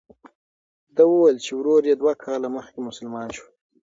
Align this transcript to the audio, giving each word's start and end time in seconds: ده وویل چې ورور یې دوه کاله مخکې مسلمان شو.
ده 0.95 1.03
وویل 1.07 1.37
چې 1.45 1.51
ورور 1.55 1.81
یې 1.89 1.95
دوه 2.01 2.13
کاله 2.23 2.47
مخکې 2.55 2.79
مسلمان 2.87 3.27
شو. 3.35 3.45